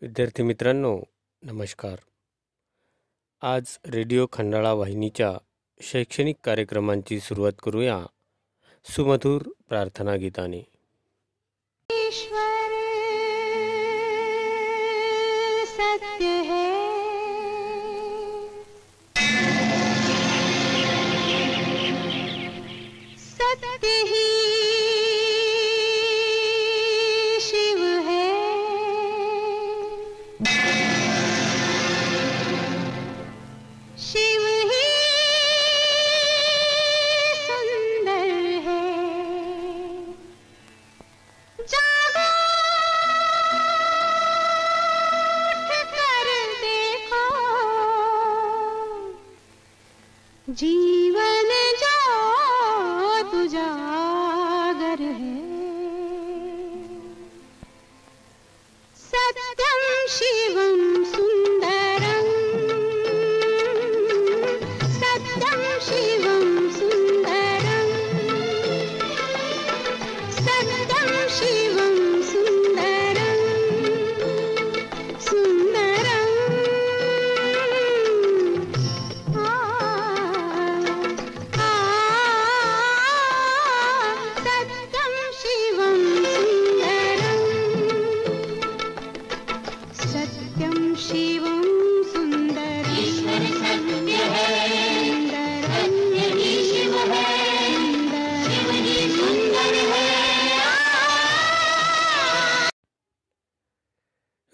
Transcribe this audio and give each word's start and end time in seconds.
विद्यार्थी 0.00 0.42
मित्रांनो 0.42 1.00
नमस्कार. 1.42 1.96
आज 3.42 3.78
रेडिओ 3.86 4.26
खंडाळा 4.32 4.72
वाहिनीच्या 4.72 5.32
शैक्षणिक 5.80 6.36
कार्यक्रमांची 6.44 7.20
सुरुवात 7.20 7.52
करूया. 7.62 8.06
सुमधुर 8.84 9.42
प्रार्थना 9.68 10.16
गीताने. 10.16 10.58
ईश्वर 12.08 12.72
सत्य 15.66 16.42
है। 16.42 16.75
ಶಿವ 60.08 60.58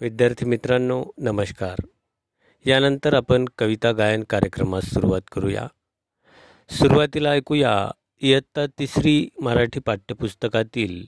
विद्यार्थी 0.03 0.45
मित्रांनो 0.45 1.05
नमस्कार. 1.17 1.75
यानंतर 2.65 3.13
आपण 3.13 3.45
कविता 3.57 3.91
गायन 3.91 4.23
कार्यक्रमास 4.23 4.83
सुरुवात 4.83 5.21
करूया. 5.31 5.67
सुरुवातीला 6.69 7.31
ऐकूया 7.31 7.91
इयत्ता 8.21 8.65
तिसरी 8.65 9.29
मराठी 9.41 9.79
पाठ्यपुस्तकातील 9.79 11.03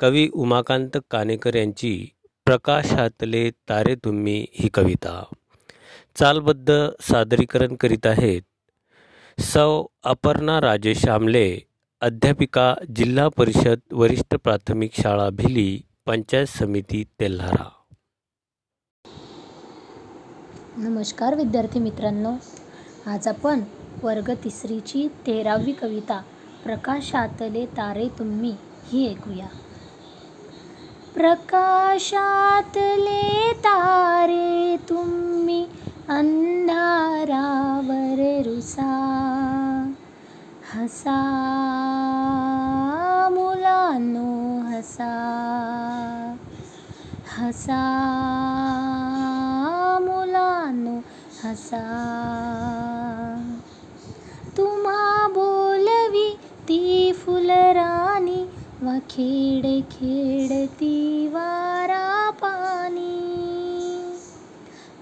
कवी 0.00 0.28
उमाकांत 0.32 0.96
कानेकर 1.10 1.54
यांची 1.54 2.08
प्रकाशातले 2.44 3.50
तारे 3.50 3.94
तुम्ही 3.94 4.46
ही 4.52 4.68
कविता. 4.68 5.24
चालबद्ध 6.16 6.88
सादरीकरण 7.00 7.74
करीत 7.74 8.06
आहेत. 8.06 8.42
सौ 9.40 9.84
अपर्णा 10.02 10.60
राजेश 10.60 11.08
आमले 11.08 11.58
अध्यापिका 12.00 12.74
जिल्हा 12.96 13.28
परिषद 13.28 13.78
वरिष्ठ 13.92 14.34
प्राथमिक 14.34 14.90
शाळा 15.00 15.30
भिली 15.30 15.82
पंचायत 16.06 16.46
समिती 16.46 17.04
तेल्हारा. 17.20 17.75
नमस्कार 20.78 21.34
विद्यार्थी 21.34 21.78
मित्रांनो. 21.78 22.32
आज 23.06 23.28
आपण 23.28 23.60
वर्ग 24.02 24.32
तिसरीची 24.44 25.08
तेरावी 25.08 25.72
कविता 25.72 26.22
प्रकाशातले 26.64 27.66
तारे 27.66 28.08
तुम्ही 28.18 28.56
ही 28.86 29.10
ऐकूया. 29.10 29.46
प्रकाशातले 31.14 33.54
तारे 33.58 34.76
तुम्ही 34.76 35.66
अंधारावर 36.08 38.42
रुसा. 38.46 39.92
हसा 40.74 41.18
मुलांनो 43.32 44.60
हसा. 44.60 45.12
हसा 47.38 47.92
हसा। 51.46 51.80
तुम्हा 54.56 55.28
बोलवी 55.28 56.36
ती 56.68 57.12
फुलराणी 57.12 58.44
व 58.82 58.98
खेड 59.10 59.66
खेडती 59.92 61.28
वारा 61.28 62.30
पाणी। 62.30 63.36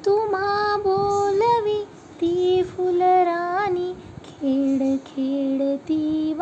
तुम्हा 0.04 0.76
बोलवी 0.76 1.84
ती 2.20 2.62
फुलराणी 2.62 3.92
खेड 4.24 4.98
खेडती 5.06 6.33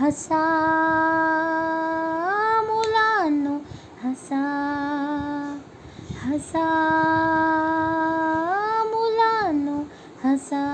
हसा 0.00 0.40
मुलांनो 2.66 3.56
हसा 4.02 4.40
हसा 6.22 6.64
मुलांनो 8.86 9.78
हसा. 10.24 10.64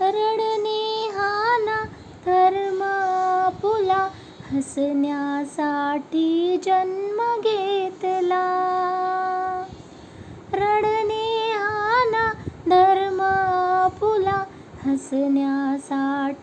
रडणे 0.00 1.10
हाना 1.14 1.82
धर्मापुला 2.26 4.08
हसण्यासाठी 4.52 6.60
जन्म 6.64 7.40
घेतला. 7.40 8.44
रडणे 10.52 11.52
हाना 11.52 12.32
धर्मापुला 12.66 14.42
हसण्यासाठी 14.84 16.41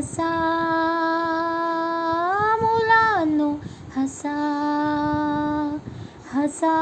हसा 0.00 0.28
मुलांनो 2.62 3.48
हसा 3.96 4.34
हसा 6.32 6.72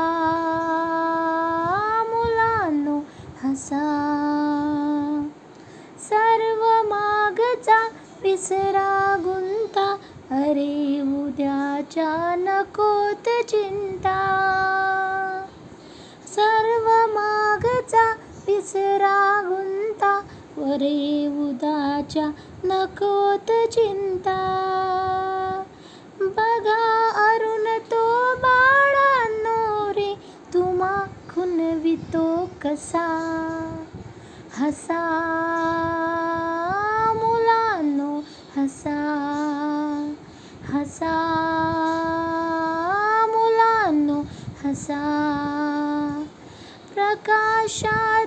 मुलांनो 2.09 2.99
हसा। 3.43 3.83
सर्व 5.99 6.63
मागचा 6.89 7.89
विसरा 8.23 9.17
गुंता 9.21 9.97
अरे 10.31 11.01
उद्याच्या 11.01 12.35
नकोत 12.39 13.29
चिंता। 13.49 14.19
सर्व 16.27 16.87
मागचा 17.15 18.13
विसरा 18.47 19.41
गुंता 19.45 20.21
अरे 20.59 21.27
उदाच्या 21.27 22.31
नकोत 22.71 23.71
चिंता. 23.71 24.39
बघा 26.21 27.11
अरुण 27.29 27.79
तो 27.91 28.35
बाळांनो 28.35 29.91
रे 29.93 30.15
तुम्हा 30.55 31.05
खुनवितो 31.05 32.51
कसा? 32.63 33.07
हसा. 34.57 35.05
मुलांनो 37.15 38.21
हसा. 38.57 38.99
हसा. 40.69 41.15
मुलांनो 43.29 44.23
हसा. 44.65 45.05
प्रकाशा 46.95 48.18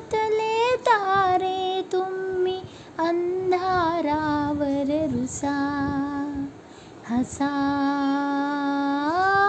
हसा 7.21 7.49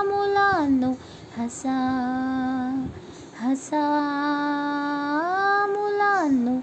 मुलांनो 0.07 0.91
हसा 1.33 1.77
हसा 3.37 3.83
मुलांनो 5.69 6.57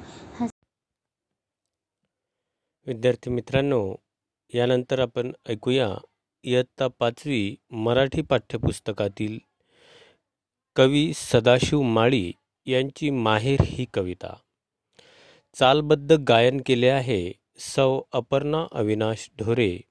विद्यार्थी 2.88 3.30
मित्रांनो 3.30 3.96
यानंतर 4.54 5.00
आपण 5.00 5.32
ऐकूया 5.50 5.90
इयत्ता 6.44 6.88
पाचवी 7.00 7.56
मराठी 7.72 8.22
पाठ्यपुस्तकातील 8.22 9.40
कवी 10.76 11.14
सदाशिव 11.16 11.82
माळी 11.82 12.32
यांची 12.66 13.10
माहेर 13.10 13.62
ही 13.62 13.86
कविता. 13.94 14.34
चालबद्ध 15.54 16.12
गायन 16.12 16.62
केले 16.66 16.90
आहे 16.90 17.34
सौ 17.60 18.02
अपर्णा 18.12 18.66
अविनाश 18.72 19.30
ढोरे. 19.40 19.89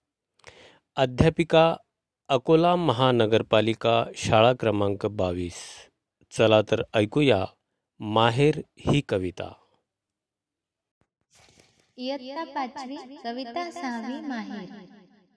अध्यापिका 0.99 1.77
अकोला 2.29 2.75
महानगरपालिका 2.77 3.93
शाळा 4.17 4.53
क्रमांक 4.61 5.06
बावीस. 5.06 5.59
चला 6.33 6.61
तर 6.62 6.83
ऐकूया 6.95 7.45
माहेर 8.00 8.61
ही 8.79 9.00
कविता. 9.09 9.53
इयत्ता 11.97 12.45
पाचवी 12.45 12.97
कविता 13.25 13.71
सहावी 13.71 14.21
माहेर. 14.21 14.71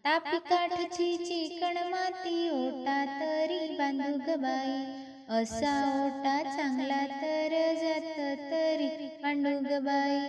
तापी 0.06 0.38
काठची 0.50 1.18
चिकण 1.18 1.78
माती 1.90 2.50
ओटा 2.50 3.06
तरी 3.20 3.78
बांधू 3.78 4.18
गबाई 4.28 4.78
असा 5.38 5.76
ओटा 6.06 6.38
चांगला 6.44 7.06
तर 7.22 7.54
जात 7.82 8.18
तरी 8.52 8.88
बांधू 9.24 9.60
गबाई 9.70 10.20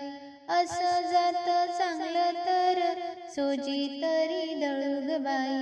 असं 0.58 1.10
जात 1.10 1.48
चांगलं 1.78 2.44
तर 2.46 3.11
सोजी 3.34 3.86
तरी 4.02 4.54
दळू 4.60 4.94
ग 5.06 5.16
बाई 5.24 5.60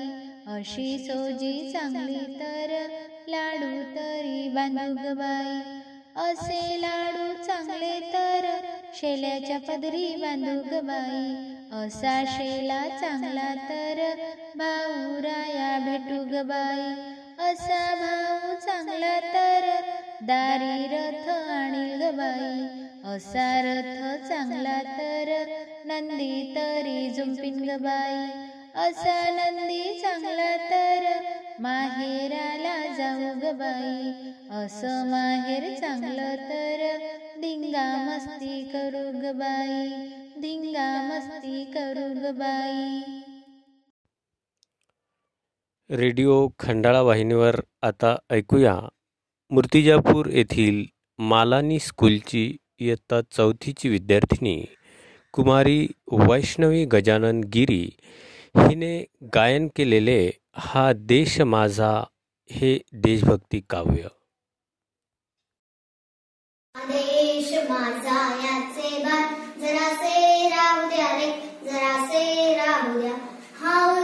अशी 0.55 0.87
सोजी 0.99 1.53
चांगली 1.73 2.25
तर 2.41 2.73
लाडू 3.29 3.69
तरी 3.97 4.49
बांधू 4.55 4.87
ग 4.95 5.13
बाई 5.19 5.55
असे 6.23 6.81
लाडू 6.81 7.27
चांगले 7.47 7.93
तर 8.13 8.49
शेल्याच्या 9.01 9.59
पदरी 9.69 10.15
बांधू 10.23 10.57
ग 10.71 10.81
बाई 10.87 11.23
असा 11.81 12.15
शेला 12.29 12.81
चांगला 13.01 13.49
तर 13.69 14.03
भाऊ 14.59 15.21
राया 15.23 15.71
भेटू 15.87 16.23
ग 16.33 16.43
बाई 16.49 16.91
असा 17.51 17.81
भाऊ 17.95 18.55
चांगला 18.67 19.19
तर 19.35 19.69
दारी 20.27 20.87
रथ 20.95 21.29
आणील 21.31 22.03
ग 22.03 22.11
बाई 22.17 22.89
असा 23.15 23.51
रथ 23.65 24.29
चांगला 24.29 24.81
तर 24.99 25.33
नंदी 25.91 26.55
तरी 26.55 27.11
जुंपीन 27.11 27.65
ग 27.65 27.81
बाई. 27.81 28.47
असा 28.75 29.31
नंदी 29.31 30.01
चांगला 30.01 30.57
तर 30.57 31.21
माहेराला 31.61 32.97
जाऊ 32.99 33.41
ग 33.41 33.57
बाई. 33.57 34.13
असं 34.65 35.11
माहेर 35.11 35.81
चांगलं 35.81 36.37
तर 36.37 36.99
धिंगा 37.41 37.97
मस्ती 37.97 38.71
करू 38.73 39.19
ग 39.19 39.35
बाई. 39.35 39.89
धिंगा 40.43 41.03
मस्ती 41.03 41.65
करू 41.75 42.21
ग 42.21 42.35
बाई. 42.35 43.01
रेडिओ 45.97 46.49
खंडाळा 46.59 47.01
वाहिनीवर 47.01 47.57
आता 47.83 48.17
ऐकूया. 48.31 48.81
मूर्तिजापूर 49.51 50.27
येथील 50.27 50.85
मालानी 51.19 51.79
स्कूलची 51.79 52.57
इयत्ता 52.79 53.21
चौथीची 53.31 53.89
विद्यार्थिनी. 53.89 54.65
कुमारी 55.33 55.89
वैष्णवी 56.13 56.85
गजानन 56.85 57.41
गिरी 57.45 57.97
हिने 58.57 59.05
गायन 59.23 59.69
केलेले 59.69 60.31
हा 60.55 60.93
देश 60.93 61.41
माझा 61.41 62.05
हे 62.51 62.79
देशभक्ती 62.93 63.61
काव्य। 63.71 64.09
जरासे 69.61 70.49
राहू 70.49 70.89
द्या 70.89 71.17
रे, 71.17 71.31
जरासे 71.65 72.55
राहू 72.57 73.01
द्या. 73.01 73.15
हा 73.57 74.00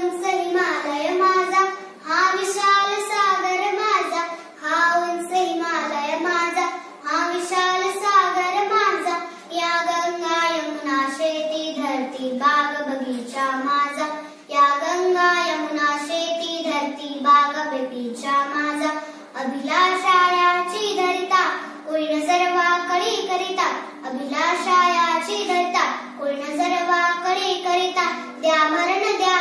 करिता 23.37 23.65
अभिलाषायाची 24.09 25.37
धरता 25.49 25.85
कोण 26.19 26.41
सर्वा 26.59 27.00
कळी 27.25 27.55
करिता 27.65 28.05
द्या 28.43 28.62
मरण 28.69 29.03
द्या 29.19 29.35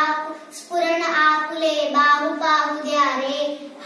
आपू 0.00 0.32
स्फुरण 0.56 1.02
आपुले 1.02 1.74
बाहू 1.94 2.28
पाहू 2.40 2.74
द्या 2.84 3.04
रे 3.18 3.38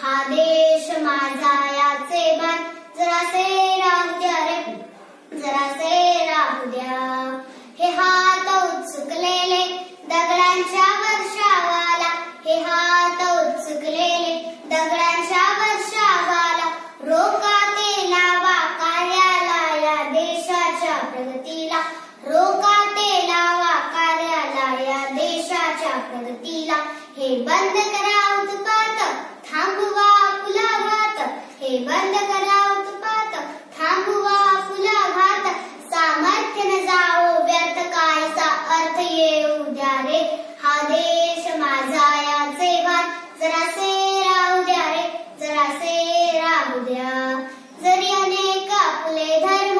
हा 0.02 0.14
देश 0.30 0.90
माझा 1.02 1.52
याचे 1.76 2.24
बाण 2.40 2.56
जरासे 2.98 3.44
राहू 3.80 4.18
द्या 4.20 4.38
रे 4.48 4.58
जरासे 5.40 6.24
राहू 6.30 6.70
द्या 6.70 7.00
हे 7.78 7.90
हात 8.00 8.48
उचकलेले 8.56 9.62
दगडांच्या 10.10 10.86
वर्षावाला 11.04 12.10
हे 12.46 12.60
हात 12.68 13.22
उचकलेले 13.30 14.34
दगडांच्या 14.70 15.44
वर्षावाला 15.62 16.70
रोका 17.08 17.54
ते 17.76 18.10
लावा 18.10 18.54
कार्याला 18.80 19.58
या 19.82 20.02
देशाच्या 20.12 20.96
प्रगतीला 21.10 21.80
रोका 22.26 22.74
ते 22.96 23.10
लावा 23.28 23.72
कार्याला 23.94 24.70
या 24.82 25.04
देशाच्या 25.14 25.90
प्रगतीला 26.08 26.76
हे 27.18 27.28
बंद 27.48 27.76
करा 27.92 28.16
उत्पात 28.42 28.98
थांबवा 29.50 30.08
फुला 30.42 30.70
घात 30.88 31.20
हे 31.60 31.78
बंद 31.88 32.16
करा 32.32 32.58
उत्पात 32.72 33.36
थांबवा 33.78 34.36
फुला 34.68 35.00
घात 35.10 35.46
सामर्थ्य 35.92 36.68
न 36.70 36.84
जाओ 36.86 37.32
व्यर्थ 37.44 37.78
कायचा 37.94 38.48
अर्थ 38.78 39.00
येऊ 39.10 39.62
द्या 39.72 39.94
रे 40.08 40.20
हा 40.62 40.80
देश 40.90 41.46
माझा 41.60 42.06
याचे 42.22 42.74
भान 42.86 43.08
जरासे 43.40 43.92
राहू 44.22 44.62
द्या 44.64 44.84
रे 44.90 45.02
जरासे 45.40 45.94
राहू 46.40 46.78
द्या 46.84 47.14
जरी 47.82 48.10
अनेक 48.22 48.70
आपले 48.80 49.38
धर्म 49.40 49.78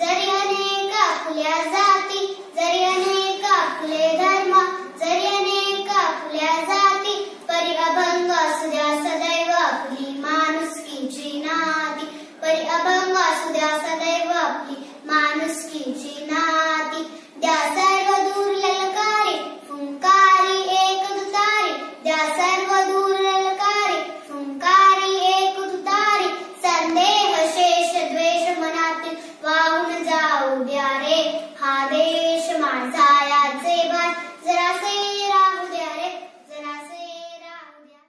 जरी 0.00 0.30
अनेक 0.36 0.92
आपल्या 1.00 1.56
जाती 1.72 2.26
जरी 2.56 2.84
अनेक 2.84 3.44
आपले 3.52 4.08
धर्म 4.18 4.52
जरी 5.00 5.26
अनेक 5.36 5.90
आपल्या 5.96 6.54
जाती 6.70 7.16
परी 7.48 7.74
अभंग 7.88 8.30
असू 8.38 8.70
द्या 8.70 8.88
सदैव 9.04 9.50
आपली 9.56 10.10
माणुसकीची 10.20 11.40
नाती 11.46 12.06
परी 12.42 12.66
अभंग 12.78 13.16
असू 13.24 13.52
द्या 13.52 13.76
सदैव 13.86 14.30
आपली 14.38 14.76
माणुसकीची 15.10 16.26
नाती 16.30 17.02
द्या 17.40 17.56
सर्व 17.76 18.12
दूर 18.28 18.52
ललकारी 18.54 19.36
फुंकारी 19.68 20.58
एक 20.84 21.06
दुतारी 21.18 21.72
द्या 22.04 22.16
सर्व 22.38 22.74
दूर 22.90 23.18
ललकारी 23.20 24.00
फुंकारी 24.28 25.14
एक 25.32 25.56
दुतारी 25.70 26.28
संदेह 26.66 27.36
शेष 27.56 27.92
द्वेष 28.12 28.58
मनातील 28.58 29.14
वाहून 29.44 30.02
जाऊ 30.04 30.62
द्या 30.64 30.88
रे 30.98 31.20
हा 31.60 31.76
देश 31.92 32.50
माझा 32.60 33.08
याचे 33.28 33.76
भान 33.88 34.12
जरासे 34.46 35.28
राहू 35.28 35.66
द्या 35.66 35.88
रे 35.96 36.10
जरासे 36.48 37.38
राहू 37.38 37.84
द्या 37.86 38.00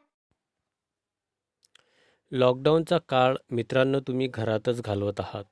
लॉकडाऊनचा 2.33 2.97
काळ 3.09 3.35
मित्रांनो 3.51 3.99
तुम्ही 3.99 4.27
घरातच 4.27 4.81
घालवत 4.81 5.19
आहात. 5.19 5.43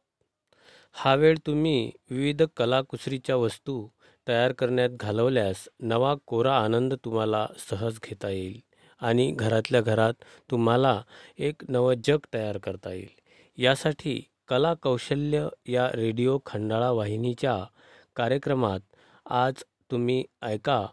हा 0.93 1.15
वेळ 1.15 1.37
तुम्ही 1.47 1.91
विविध 2.09 2.41
कलाकुसरीच्या 2.57 3.35
वस्तू 3.35 3.87
तयार 4.27 4.51
करण्यात 4.51 4.89
घालवल्यास 4.99 5.67
नवा 5.79 6.15
कोरा 6.27 6.55
आनंद 6.57 6.93
तुम्हाला 7.05 7.45
सहज 7.69 7.99
घेता 8.03 8.29
येईल 8.29 8.59
आणि 9.01 9.31
घरातल्या 9.31 9.81
घरात 9.81 10.13
तुम्हाला 10.51 11.01
एक 11.37 11.63
नवं 11.69 11.93
जग 12.03 12.25
तयार 12.33 12.57
करता 12.57 12.93
येईल. 12.93 13.09
यासाठी 13.57 14.21
कला 14.47 14.73
कौशल्य 14.73 15.47
या 15.67 15.87
रेडिओ 15.93 16.37
खंडाळा 16.45 16.91
वाहिनीच्या 16.91 17.57
कार्यक्रमात 18.15 18.79
आज 19.25 19.63
तुम्ही 19.91 20.23
ऐका 20.41 20.85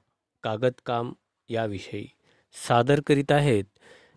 कागदकाम 0.43 1.13
याविषयी. 1.49 2.07
सादर 2.55 3.01
करीत 3.07 3.33
आहेत 3.33 3.65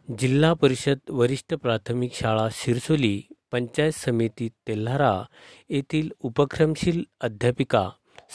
जिल्हा 0.10 0.54
परिषद 0.54 0.98
वरिष्ठ 1.10 1.54
प्राथमिक 1.54 2.14
शाळा 2.14 2.50
सिरसोली 2.52 3.22
पंचायत 3.52 3.92
समिती 3.92 4.50
तेल्हारा 4.68 5.24
येथील 5.70 6.10
उपक्रमशील 6.20 7.04
अध्यापिका 7.22 7.90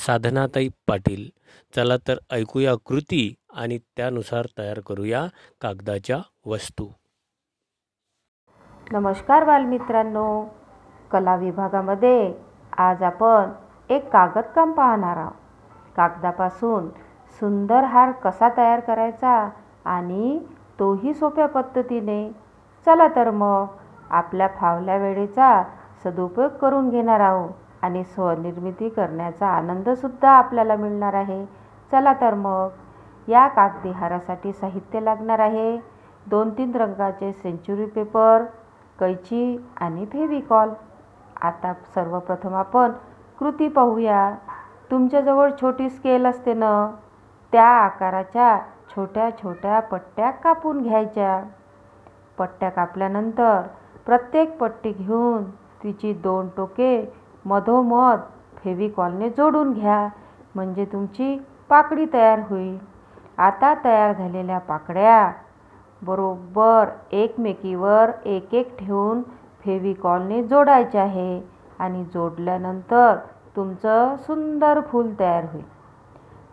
साधनाताई 0.07 0.69
पाटील. 0.87 1.29
चला 1.77 1.97
तर 2.09 2.17
ऐकूया 2.31 2.75
कृती 2.87 3.35
आणि 3.53 3.79
त्यानुसार 3.97 4.47
तयार 4.59 4.81
करूया 4.81 5.27
कागदाच्या 5.61 6.19
वस्तू. 6.47 6.89
नमस्कार 8.93 9.45
बालमित्रांनो. 9.45 10.45
कला 11.11 11.37
विभागामध्ये 11.37 12.35
आज 12.77 13.03
आपण 13.03 13.51
एक 13.91 14.09
कागदकाम 14.09 14.73
पाहणार 14.73 15.17
आहोत. 15.17 15.33
कागदापासून 15.97 16.89
सुंदर 17.31 17.85
हार 17.85 18.13
कसा 18.13 18.49
तयार 18.57 18.81
करायचा 18.81 19.51
आणि 19.85 20.39
तोही 20.81 21.15
सोप्या 21.15 21.49
पद्धतीने. 21.49 22.33
चला 22.87 23.09
तर 23.09 23.31
मग 23.31 23.65
आपल्या 24.11 24.49
फावल्या 24.49 24.97
वेळेचा 24.97 25.63
सदुपयोग 26.05 26.51
करून 26.51 26.91
घेणार 26.91 27.21
आहोत 27.21 27.51
आणि 27.83 28.05
स्वनिर्मिती 28.05 28.89
करण्याचा 28.89 29.47
आनंदसुद्धा 29.47 30.31
आपल्याला 30.31 30.77
मिळणार 30.77 31.15
आहे. 31.15 31.45
चला 31.93 32.13
तर 32.13 32.35
मग 32.35 32.69
या 33.29 33.47
कागदी 33.49 33.91
हारासाठी 33.91 34.53
साहित्य 34.53 35.01
लागणार 35.01 35.39
आहे. 35.39 35.79
दोन 36.27 36.51
तीन 36.51 36.75
रंगाचे 36.75 37.33
सेंचुरी 37.33 37.85
पेपर 37.85 38.43
कैची 39.01 39.67
आणि 39.81 40.05
फेविकॉल. 40.05 40.69
आता 41.43 41.73
सर्वप्रथम 41.95 42.55
आपण 42.55 42.93
कृती 43.39 43.69
पाहूया. 43.69 44.35
तुमच्याजवळ 44.91 45.51
छोटी 45.61 45.91
स्केल 45.91 46.27
असते 46.27 46.55
ना? 46.55 46.91
त्या 47.53 47.67
आकाराच्या 47.67 48.59
छोट्या 48.97 49.31
छोट्या 49.31 49.81
पट्ट्या 49.81 50.31
कापून 50.31 50.83
घ्यायच्या. 50.83 51.43
पट्ट्या 52.39 52.71
कापल्यानंतर 52.71 53.63
प्रत्येक 54.07 54.59
पट्टी 54.59 54.93
घेऊन 54.93 55.45
तिची 55.83 56.13
दोन 56.13 56.49
टोके 56.57 57.13
मधोमध 57.45 58.21
फेविकॉलने 58.57 59.31
जोडून 59.31 59.73
घ्या. 59.73 60.09
म्हणजे 60.55 60.85
तुमची 60.85 61.37
पाकडी 61.69 62.07
तयार 62.13 62.41
होईल. 62.51 62.79
आता 63.39 63.75
तयार 63.85 64.13
झालेल्या 64.13 64.59
पाकड्या 64.59 65.33
बरोबर 66.03 66.89
एकमेकीवर 67.13 68.11
एक 68.25 68.55
एक 68.55 68.77
ठेवून 68.79 69.23
फेविकॉलने 69.65 70.43
जोडायचे 70.43 70.99
आहे. 70.99 71.41
आणि 71.79 72.05
जोडल्यानंतर 72.05 73.17
तुमचं 73.57 74.17
सुंदर 74.17 74.81
फूल 74.81 75.13
तयार 75.19 75.45
होईल. 75.45 75.76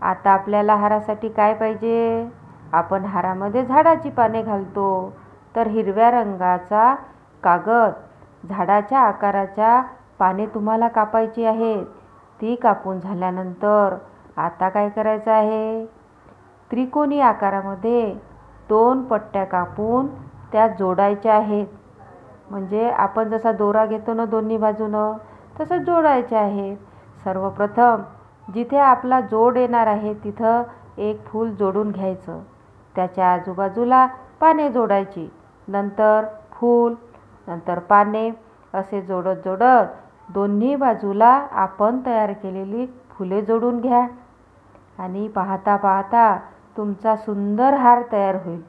आता 0.03 0.31
आपल्याला 0.31 0.75
हारासाठी 0.75 1.29
काय 1.29 1.53
पाहिजे? 1.53 2.29
आपण 2.74 3.05
हारामध्ये 3.05 3.65
झाडाची 3.65 4.10
पाने 4.10 4.41
घालतो. 4.41 5.13
तर 5.55 5.67
हिरव्या 5.67 6.10
रंगाचा 6.12 6.95
कागद 7.43 8.48
झाडाच्या 8.50 9.00
आकाराच्या 9.00 9.81
पाने 10.19 10.45
तुम्हाला 10.45 10.88
कापायची 10.88 11.45
आहेत. 11.45 11.86
ती 12.41 12.55
कापून 12.55 13.00
झाल्यानंतर 13.00 13.95
आता 14.38 14.69
काय 14.69 14.89
करायचं 14.89 15.31
आहे? 15.31 15.86
त्रिकोणी 16.72 17.19
आकारामध्ये 17.19 18.13
दोन 18.69 19.03
पट्ट्या 19.03 19.43
कापून 19.43 20.07
त्या 20.51 20.67
जोडायच्या 20.67 21.36
आहेत. 21.36 21.67
म्हणजे 22.50 22.89
आपण 22.89 23.29
जसा 23.29 23.51
दोरा 23.51 23.86
घेतो 23.86 24.13
ना 24.13 24.25
दोन्ही 24.25 24.57
बाजूनं 24.57 25.13
तसं 25.60 25.77
जोडायचे 25.77 26.36
आहेत. 26.36 26.77
सर्वप्रथम 27.24 28.01
जिथे 28.48 28.78
आपला 28.78 29.20
जोड 29.22 29.58
येणार 29.58 29.88
आहे 29.88 30.14
तिथं 30.14 30.64
एक 30.98 31.26
फूल 31.26 31.52
जोडून 31.52 31.92
घ्यायचं. 31.92 32.40
त्याच्या 32.96 33.32
आजूबाजूला 33.34 34.06
पाने 34.40 34.70
जोडायची. 34.70 35.30
नंतर 35.68 36.26
फूल 36.52 36.94
नंतर 37.48 37.80
पाने 37.80 38.30
असे 38.74 39.02
जोडत 39.02 39.46
जोडत 39.46 40.32
दोन्ही 40.34 40.76
बाजूला 40.76 41.30
आपण 41.52 42.00
तयार 42.06 42.32
केलेली 42.34 42.86
फुले 43.10 43.42
जोडून 43.42 43.80
घ्या. 43.80 44.06
आणि 45.00 45.28
पाहता 45.28 45.76
पाहता 45.76 46.38
तुमचा 46.78 47.16
सुंदर 47.16 47.74
हार 47.74 48.02
तयार 48.12 48.36
होईल. 48.36 48.62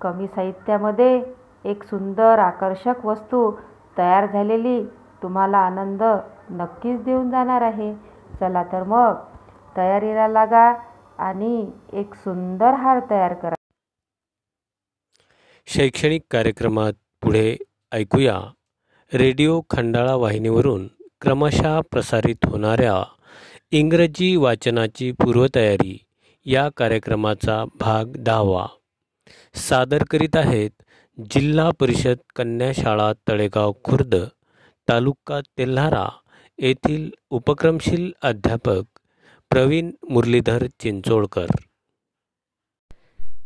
कमी 0.00 0.26
साहित्यामध्ये 0.26 1.22
एक 1.64 1.82
सुंदर 1.82 2.38
आकर्षक 2.38 3.06
वस्तू 3.06 3.50
तयार 3.98 4.26
झालेली 4.26 4.82
तुम्हाला 5.22 5.58
आनंद 5.58 6.02
नक्कीच 6.50 7.02
देऊन 7.04 7.30
जाणार 7.30 7.62
आहे. 7.62 7.94
चला 8.40 8.62
तर 8.62 8.82
मग 8.82 9.14
तयारीला 9.76 10.28
लागा 10.28 10.72
आणि 11.18 11.70
एक 11.92 12.14
सुंदर 12.14 12.74
हार 12.74 13.10
तयार 13.10 13.34
करा. 13.34 13.54
शैक्षणिक 15.66 16.22
कार्यक्रमात 16.30 16.92
पुढे 17.22 17.56
ऐकूया. 17.92 18.40
रेडिओ 19.14 19.60
खंडाळा 19.70 20.14
वाहिनीवरून 20.14 20.86
क्रमशः 21.20 21.80
प्रसारित 21.80 22.36
होणाऱ्या 22.44 23.04
इंग्रजी 23.70 24.36
वाचनाची 24.36 25.12
पूर्वतयारी 25.12 26.04
या 26.44 26.68
कार्यक्रमाचा 26.76 27.64
भाग 27.64 28.04
दहावा. 28.18 28.66
सादर 29.54 30.04
करीत 30.10 30.36
आहेत 30.36 30.70
जिल्हा 31.30 31.70
परिषद 31.80 32.16
कन्या 32.36 32.72
शाळा 32.72 33.12
तळेगाव 33.28 33.72
खुर्द 33.84 34.14
तालुका 34.88 35.40
तेल्हारा 35.40 36.08
येथील 36.60 37.10
उपक्रमशील 37.30 38.12
अध्यापक 38.22 38.82
प्रवीण 39.50 39.90
मुरलीधर 40.10 40.66
चिंचोळकर. 40.80 41.46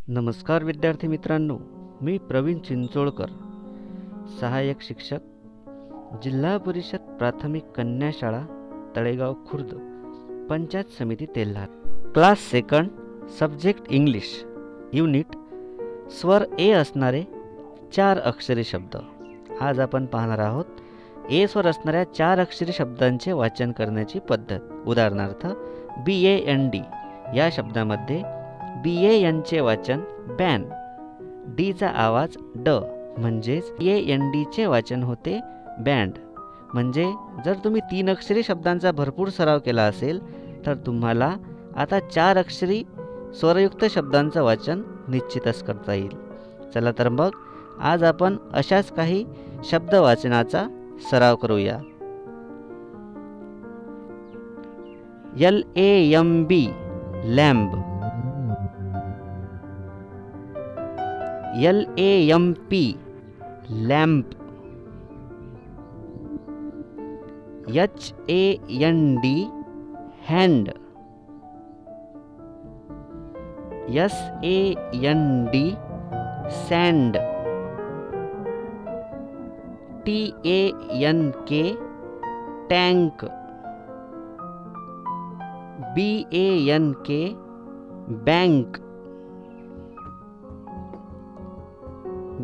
नमस्कार 0.08 0.64
विद्यार्थी 0.64 1.06
मित्रांनो 1.06 1.58
मी 2.02 2.18
प्रवीण 2.18 2.58
चिंचोळकर. 2.58 3.26
सहाय्यक 4.40 4.80
शिक्षक 4.80 5.18
जिल्हा 6.22 6.56
परिषद 6.58 7.16
प्राथमिक 7.18 7.64
कन्या 7.64 8.10
शाळा 8.14 8.42
Talegaon 8.96 9.34
Khurd 9.46 9.74
panchayat 10.50 10.84
samiti 10.98 11.26
Telhara. 11.26 11.68
Class 12.14 12.38
second 12.38 12.88
subject 13.28 13.82
English 13.90 14.44
unit 14.92 15.26
स्वर 16.10 16.44
ए 16.58 16.70
असणारे 16.70 17.24
चार 17.96 18.18
अक्षरी 18.18 18.64
शब्द. 18.64 18.96
आज 19.60 19.80
आपण 19.80 20.06
पाहणार 20.06 20.38
आहोत 20.38 20.71
ए 21.32 21.46
स्वर 21.46 21.66
असणाऱ्या 21.66 22.04
चार 22.14 22.38
अक्षरी 22.38 22.72
शब्दांचे 22.72 23.32
वाचन 23.32 23.70
करण्याची 23.72 24.18
पद्धत. 24.18 24.60
उदाहरणार्थ 24.86 25.46
बी 26.04 26.14
ए 26.24 26.36
एन 26.46 26.68
डी. 26.70 26.80
या 27.36 27.48
शब्दामध्ये 27.52 28.22
बी 28.82 28.96
ए 29.04 29.12
एनचे 29.28 29.60
वाचन 29.60 30.00
बॅन. 30.38 30.64
डीचा 31.56 31.88
आवाज 31.88 32.36
ड. 32.56 32.68
म्हणजेच 33.18 33.70
ए 33.80 33.96
एन 34.12 34.30
डीचे 34.30 34.66
वाचन 34.66 35.02
होते 35.02 35.38
बँड 35.78 36.18
म्हणजे 36.74 37.04
जर 37.44 37.54
तुम्ही 37.64 37.80
तीन 37.80 38.10
अक्षरी 38.10 38.42
शब्दांचा 38.42 38.92
भरपूर 38.92 39.28
सराव 39.28 39.58
केला 39.58 39.82
असेल 39.82 40.20
तर 40.66 40.74
तुम्हाला 40.74 41.34
आता 41.76 41.98
चार 42.00 42.38
अक्षरी 42.38 42.82
स्वरयुक्त 43.40 43.84
शब्दांचं 43.90 44.42
वाचन 44.42 44.82
निश्चितच 45.08 45.62
करता 45.62 45.94
येईल. 45.94 46.16
चला 46.74 46.90
तर 46.98 47.08
मग 47.08 47.30
आज 47.80 48.04
आपण 48.04 48.36
अशाच 48.52 48.92
काही 48.92 49.24
शब्द 49.64 49.94
वाचनाचा 49.94 50.66
सराव 51.10 51.36
करूया 51.36 51.80
L 55.46 55.64
A 55.76 55.88
M 56.14 56.44
B, 56.46 56.62
lamb. 57.36 57.74
L 61.64 61.84
A 61.98 62.10
M 62.34 62.52
P 62.70 62.84
lamp 63.88 64.30
H 67.76 68.12
A 68.30 68.44
N 68.82 69.02
D, 69.16 69.34
hand. 70.30 70.68
S 73.98 74.22
A 74.44 74.56
N 75.04 75.22
D, 75.52 75.66
sand. 76.62 77.31
T 80.04 80.18
A 80.46 80.60
N 81.08 81.20
K 81.50 81.62
tank 82.68 83.24
B 85.94 86.08
A 86.34 86.46
N 86.74 86.92
K 87.08 87.22
bank 88.28 88.78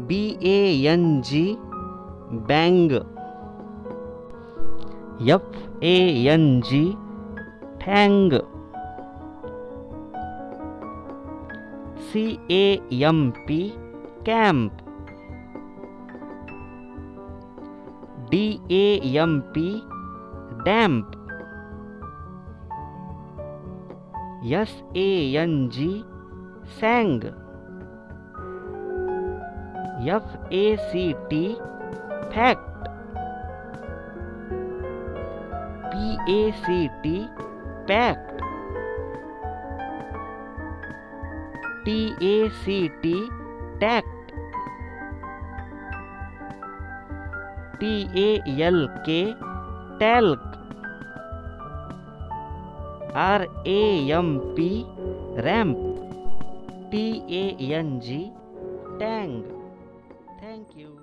B 0.08 0.20
A 0.50 0.58
N 0.92 1.04
G 1.30 1.44
bang 2.50 2.92
F 5.30 5.84
A 5.84 5.96
N 6.34 6.44
G 6.70 6.84
ठँग 7.82 8.38
C 12.10 12.26
A 12.50 12.64
M 13.08 13.30
P 13.46 13.60
camp 14.28 14.84
A 18.70 19.00
M 19.16 19.38
P 19.52 19.68
damp 20.64 21.12
S 24.54 24.74
A 24.96 25.08
N 25.42 25.54
G 25.68 25.88
sang 26.80 27.24
F 30.08 30.52
A 30.54 30.76
C 30.80 31.12
T 31.30 31.42
fact 32.34 32.88
P 35.86 36.34
A 36.34 36.50
C 36.60 36.86
T 37.02 37.16
pact 37.88 38.42
T 41.84 41.98
A 42.26 42.48
C 42.60 42.86
T 43.02 43.16
tact 43.80 44.17
T 47.80 47.92
A 48.22 48.28
L 48.68 48.86
K 49.08 49.20
talc 49.98 50.44
R 53.26 53.42
A 53.66 53.80
M 54.18 54.36
P 54.56 54.70
ramp 55.46 55.78
T 56.90 57.04
A 57.40 57.44
N 57.78 57.98
G 58.08 58.20
tang 59.00 59.54